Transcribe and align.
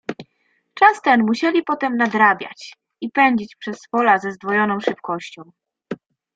"Czas 0.73 1.01
ten 1.01 1.25
musieli 1.25 1.63
potem 1.63 1.97
nadrabiać 1.97 2.73
i 3.01 3.09
pędzić 3.11 3.55
przez 3.55 3.77
pola 3.91 4.19
ze 4.19 4.31
zdwojoną 4.31 4.79
szybkością." 4.79 5.41